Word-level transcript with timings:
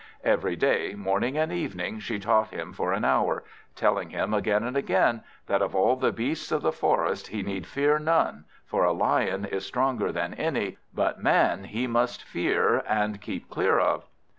Every 0.23 0.55
day, 0.55 0.95
morning 0.95 1.37
and 1.37 1.51
evening, 1.51 1.99
she 1.99 2.17
taught 2.17 2.47
him 2.49 2.73
for 2.73 2.91
an 2.91 3.05
hour; 3.05 3.43
telling 3.75 4.09
him 4.09 4.33
again 4.33 4.63
and 4.63 4.75
again, 4.75 5.21
that 5.45 5.61
of 5.61 5.75
all 5.75 5.95
the 5.95 6.11
beasts 6.11 6.51
of 6.51 6.63
the 6.63 6.71
forest 6.71 7.27
he 7.27 7.43
need 7.43 7.67
fear 7.67 7.99
none, 7.99 8.45
for 8.65 8.83
a 8.83 8.93
lion 8.93 9.45
is 9.45 9.63
stronger 9.63 10.11
than 10.11 10.33
any, 10.33 10.79
but 10.91 11.21
man 11.21 11.65
he 11.65 11.85
must 11.85 12.23
fear 12.23 12.83
and 12.89 13.21
keep 13.21 13.47
clear 13.47 13.77
of. 13.77 14.05